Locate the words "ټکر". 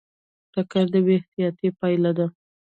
0.53-0.85